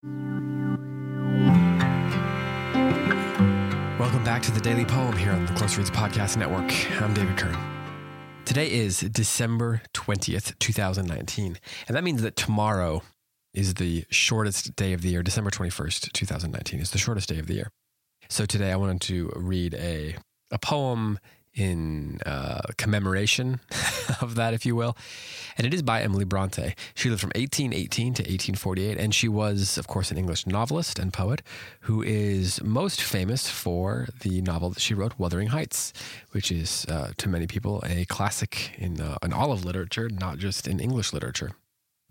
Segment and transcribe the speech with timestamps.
[0.00, 0.22] Welcome
[4.22, 6.72] back to the Daily Poem here on the Close Reads Podcast Network.
[7.02, 7.56] I'm David Kern.
[8.44, 11.58] Today is December 20th, 2019,
[11.88, 13.02] and that means that tomorrow
[13.52, 15.24] is the shortest day of the year.
[15.24, 17.72] December 21st, 2019 is the shortest day of the year.
[18.28, 20.14] So today I wanted to read a,
[20.52, 21.18] a poem
[21.58, 23.60] in uh, commemoration
[24.20, 24.96] of that, if you will.
[25.56, 26.74] And it is by Emily Bronte.
[26.94, 31.12] She lived from 1818 to 1848, and she was, of course, an English novelist and
[31.12, 31.42] poet
[31.80, 35.92] who is most famous for the novel that she wrote, Wuthering Heights,
[36.30, 40.38] which is, uh, to many people, a classic in, uh, in all of literature, not
[40.38, 41.52] just in English literature.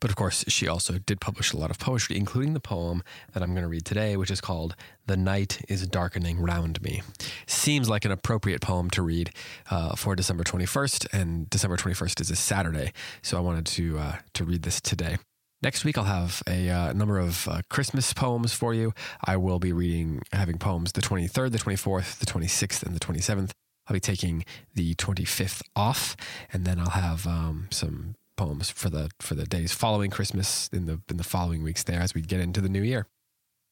[0.00, 3.42] But of course, she also did publish a lot of poetry, including the poem that
[3.42, 7.02] I'm going to read today, which is called The Night is Darkening Round Me.
[7.46, 9.30] Seems like an appropriate poem to read
[9.70, 12.92] uh, for December 21st, and December 21st is a Saturday,
[13.22, 15.16] so I wanted to, uh, to read this today.
[15.62, 18.92] Next week, I'll have a uh, number of uh, Christmas poems for you.
[19.24, 23.52] I will be reading, having poems the 23rd, the 24th, the 26th, and the 27th.
[23.88, 26.16] I'll be taking the 25th off,
[26.52, 30.86] and then I'll have um, some poems for the for the days following Christmas in
[30.86, 33.06] the in the following weeks there as we get into the new year.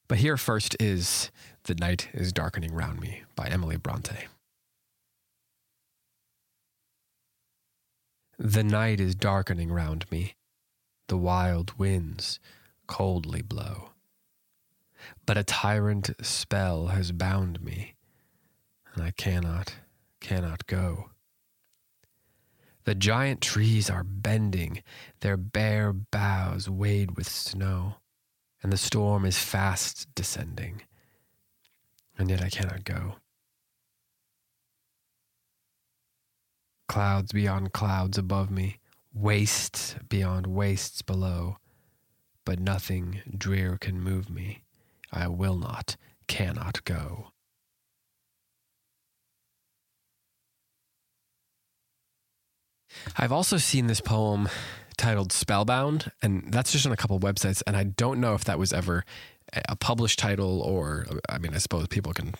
[0.08, 1.30] But here first is
[1.64, 4.26] The Night is Darkening Round Me by Emily Bronte.
[8.38, 10.34] The night is darkening round me,
[11.06, 12.40] the wild winds
[12.86, 13.90] coldly blow.
[15.24, 17.94] But a tyrant spell has bound me,
[18.92, 19.76] and I cannot,
[20.20, 21.10] cannot go.
[22.84, 24.82] The giant trees are bending,
[25.20, 27.96] their bare boughs weighed with snow,
[28.62, 30.82] and the storm is fast descending,
[32.18, 33.16] and yet I cannot go.
[36.88, 38.78] Clouds beyond clouds above me,
[39.14, 41.56] wastes beyond wastes below,
[42.44, 44.62] but nothing drear can move me.
[45.10, 45.96] I will not,
[46.26, 47.33] cannot go.
[53.16, 54.48] I've also seen this poem
[54.96, 57.62] titled Spellbound, and that's just on a couple websites.
[57.66, 59.04] And I don't know if that was ever
[59.68, 62.34] a published title or, I mean, I suppose people can,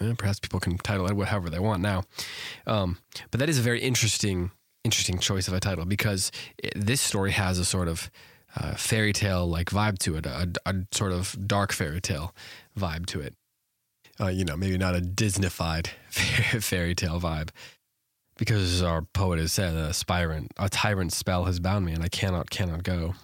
[0.00, 2.04] eh, perhaps people can title it whatever they want now.
[2.66, 2.98] Um,
[3.30, 4.50] but that is a very interesting,
[4.84, 8.10] interesting choice of a title because it, this story has a sort of
[8.56, 12.34] uh, fairy tale like vibe to it, a, a, sort of dark fairy tale
[12.78, 13.34] vibe to it.
[14.20, 17.50] Uh, you know, maybe not a Disneyfied fairy tale vibe
[18.38, 22.08] because our poet has said, a tyrant, a tyrant spell has bound me, and I
[22.08, 23.14] cannot, cannot go.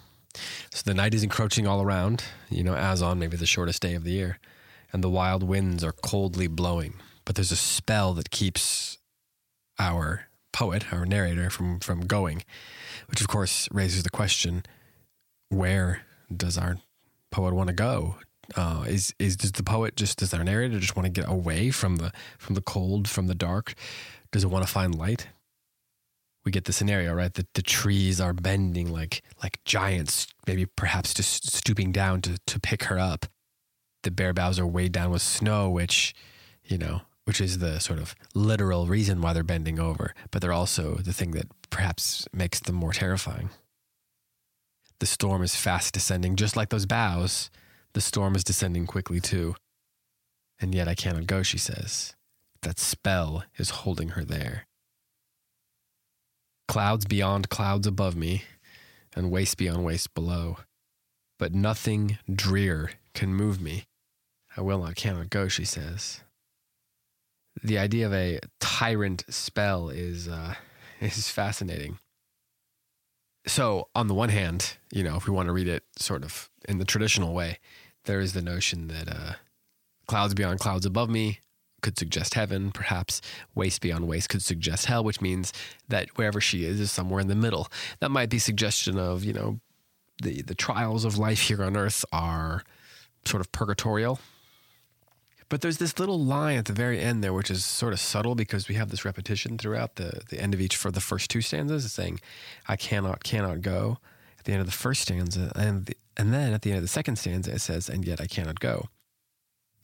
[0.71, 3.95] So the night is encroaching all around, you know, as on maybe the shortest day
[3.95, 4.37] of the year,
[4.91, 6.95] and the wild winds are coldly blowing.
[7.23, 8.97] But there's a spell that keeps
[9.79, 12.43] our poet, our narrator, from from going,
[13.07, 14.63] which of course raises the question:
[15.49, 16.01] Where
[16.35, 16.77] does our
[17.31, 18.17] poet want to go?
[18.55, 21.71] Uh, is is does the poet just does our narrator just want to get away
[21.71, 23.73] from the from the cold, from the dark?
[24.35, 25.29] Does it want to find light?
[26.43, 27.33] We get the scenario, right?
[27.35, 32.59] That the trees are bending like like giants, maybe perhaps just stooping down to, to
[32.59, 33.27] pick her up.
[34.03, 36.13] The bare boughs are weighed down with snow, which,
[36.65, 40.51] you know, which is the sort of literal reason why they're bending over, but they're
[40.51, 43.51] also the thing that perhaps makes them more terrifying.
[44.99, 47.49] The storm is fast descending, just like those boughs.
[47.93, 49.55] The storm is descending quickly too.
[50.59, 52.15] And yet I cannot go, she says.
[52.65, 54.65] That spell is holding her there.
[56.67, 58.41] Clouds beyond clouds above me,
[59.15, 60.57] and waste beyond waste below.
[61.37, 63.85] But nothing drear can move me.
[64.57, 66.21] I will not, cannot go, she says.
[67.63, 70.55] The idea of a tyrant spell is uh,
[70.99, 71.99] is fascinating.
[73.45, 76.49] So, on the one hand, you know, if we want to read it sort of
[76.67, 77.59] in the traditional way,
[78.05, 79.33] there is the notion that uh,
[80.07, 81.41] clouds beyond clouds above me,
[81.85, 83.21] could suggest heaven, perhaps
[83.53, 85.53] waste beyond waste could suggest hell, which means
[85.87, 87.67] that wherever she is is somewhere in the middle.
[87.99, 89.59] That might be suggestion of, you know,
[90.23, 92.63] the the trials of life here on earth are
[93.25, 94.19] sort of purgatorial.
[95.47, 98.33] But there's this little line at the very end there, which is sort of subtle
[98.33, 101.41] because we have this repetition throughout the, the end of each for the first two
[101.41, 101.91] stanzas.
[101.91, 102.19] Saying,
[102.67, 103.99] I cannot, cannot go
[104.39, 105.51] at the end of the first stanza.
[105.55, 108.19] And, the, and then at the end of the second stanza, it says, and yet
[108.19, 108.89] I cannot go.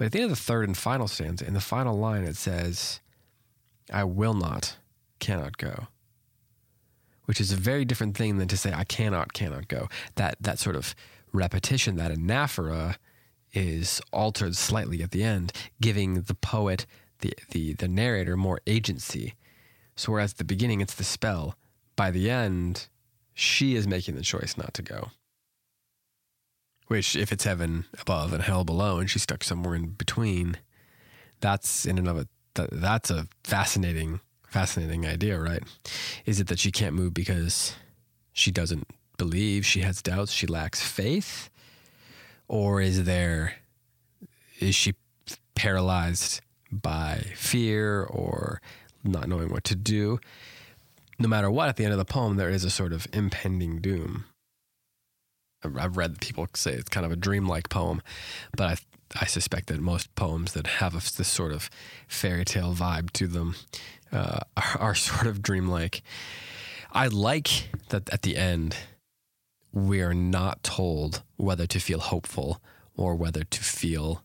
[0.01, 2.36] But at the end of the third and final stanza, in the final line, it
[2.36, 3.01] says,
[3.94, 4.77] I will not,
[5.19, 5.89] cannot go.
[7.25, 9.89] Which is a very different thing than to say, I cannot, cannot go.
[10.15, 10.95] That, that sort of
[11.31, 12.95] repetition, that anaphora,
[13.53, 16.88] is altered slightly at the end, giving the poet,
[17.19, 19.36] the, the, the narrator, more agency.
[19.95, 21.56] So, whereas at the beginning it's the spell,
[21.95, 22.88] by the end,
[23.36, 25.12] she is making the choice not to go
[26.91, 30.57] which if it's heaven above and hell below, and she's stuck somewhere in between,
[31.39, 32.27] that's in and of it.
[32.55, 35.63] That, that's a fascinating, fascinating idea, right?
[36.25, 37.75] Is it that she can't move because
[38.33, 38.85] she doesn't
[39.17, 41.49] believe, she has doubts, she lacks faith,
[42.49, 43.53] or is there
[44.59, 44.94] is she
[45.55, 46.41] paralyzed
[46.73, 48.61] by fear or
[49.01, 50.19] not knowing what to do?
[51.17, 53.79] No matter what, at the end of the poem, there is a sort of impending
[53.79, 54.25] doom.
[55.63, 58.01] I've read people say it's kind of a dreamlike poem,
[58.55, 58.75] but I
[59.19, 61.69] I suspect that most poems that have a, this sort of
[62.07, 63.55] fairy tale vibe to them
[64.11, 66.01] uh, are, are sort of dreamlike.
[66.91, 68.75] I like that at the end
[69.73, 72.61] we are not told whether to feel hopeful
[72.95, 74.23] or whether to feel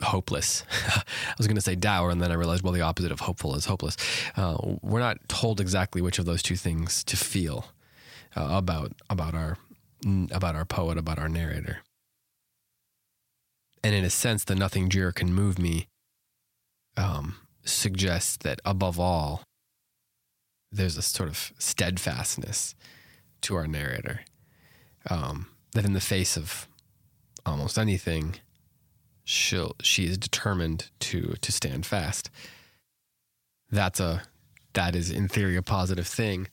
[0.00, 0.64] hopeless.
[0.88, 1.02] I
[1.36, 3.64] was going to say dour, and then I realized, well, the opposite of hopeful is
[3.64, 3.96] hopeless.
[4.36, 7.66] Uh, we're not told exactly which of those two things to feel
[8.36, 9.56] uh, about about our
[10.04, 11.78] about our poet, about our narrator.
[13.82, 15.86] And in a sense, the nothing drear can move me
[16.96, 19.42] um, suggests that above all,
[20.72, 22.74] there's a sort of steadfastness
[23.42, 24.20] to our narrator.
[25.08, 26.66] Um, that in the face of
[27.44, 28.36] almost anything,
[29.24, 32.30] she'll she is determined to to stand fast.
[33.70, 34.22] That's a
[34.72, 36.48] that is in theory a positive thing,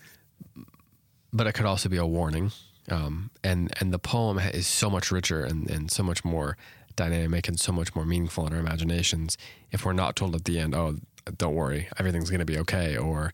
[1.32, 2.52] but it could also be a warning.
[2.90, 6.58] Um, and and the poem is so much richer and, and so much more
[6.96, 9.38] dynamic and so much more meaningful in our imaginations
[9.72, 10.98] if we're not told at the end, oh,
[11.38, 13.34] don't worry, everything's going to be okay, or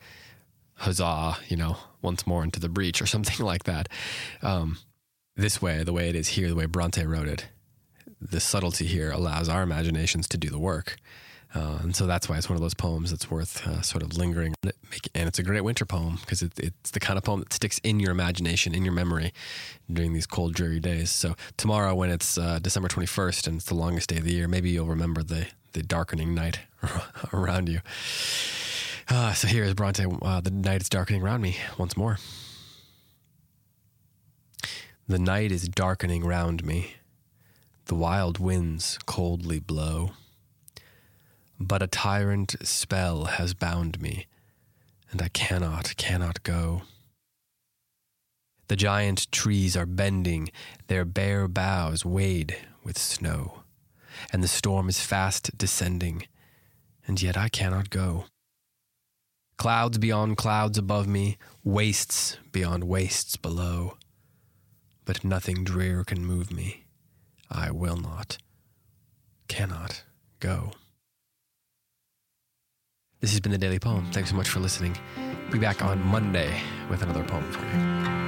[0.76, 3.90] huzzah, you know, once more into the breach or something like that.
[4.42, 4.78] Um,
[5.36, 7.48] this way, the way it is here, the way Bronte wrote it,
[8.20, 10.98] the subtlety here allows our imaginations to do the work.
[11.54, 14.16] Uh, and so that's why it's one of those poems that's worth uh, sort of
[14.16, 14.54] lingering.
[15.16, 17.80] And it's a great winter poem because it, it's the kind of poem that sticks
[17.80, 19.34] in your imagination, in your memory
[19.92, 21.10] during these cold, dreary days.
[21.10, 24.48] So tomorrow, when it's uh, December 21st and it's the longest day of the year,
[24.48, 26.60] maybe you'll remember the, the darkening night
[27.34, 27.80] around you.
[29.10, 30.06] Uh, so here is Bronte.
[30.22, 32.20] Uh, the night is darkening around me once more.
[35.08, 36.94] The night is darkening round me.
[37.86, 40.12] The wild winds coldly blow.
[41.60, 44.28] But a tyrant spell has bound me,
[45.12, 46.84] and I cannot, cannot go.
[48.68, 50.52] The giant trees are bending,
[50.88, 53.64] their bare boughs weighed with snow,
[54.32, 56.28] and the storm is fast descending,
[57.06, 58.26] and yet I cannot go.
[59.58, 63.98] Clouds beyond clouds above me, wastes beyond wastes below
[65.10, 66.86] but nothing drear can move me.
[67.50, 68.38] I will not,
[69.48, 70.04] cannot
[70.40, 70.74] go.
[73.22, 74.10] This has been the Daily Poem.
[74.14, 74.98] Thanks so much for listening.
[75.52, 78.19] Be back on Monday with another poem for you.